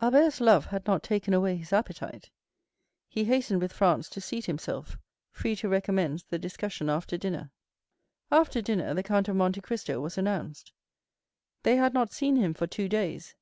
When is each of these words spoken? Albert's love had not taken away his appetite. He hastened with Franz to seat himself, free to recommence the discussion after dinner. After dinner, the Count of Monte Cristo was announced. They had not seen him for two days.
Albert's 0.00 0.40
love 0.40 0.64
had 0.64 0.86
not 0.86 1.02
taken 1.02 1.34
away 1.34 1.54
his 1.54 1.74
appetite. 1.74 2.30
He 3.06 3.24
hastened 3.24 3.60
with 3.60 3.70
Franz 3.74 4.08
to 4.08 4.18
seat 4.18 4.46
himself, 4.46 4.96
free 5.30 5.54
to 5.56 5.68
recommence 5.68 6.22
the 6.22 6.38
discussion 6.38 6.88
after 6.88 7.18
dinner. 7.18 7.50
After 8.30 8.62
dinner, 8.62 8.94
the 8.94 9.02
Count 9.02 9.28
of 9.28 9.36
Monte 9.36 9.60
Cristo 9.60 10.00
was 10.00 10.16
announced. 10.16 10.72
They 11.64 11.76
had 11.76 11.92
not 11.92 12.14
seen 12.14 12.36
him 12.36 12.54
for 12.54 12.66
two 12.66 12.88
days. 12.88 13.34